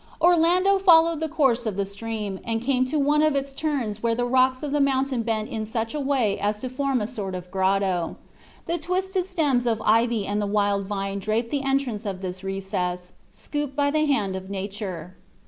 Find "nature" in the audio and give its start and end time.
14.49-15.15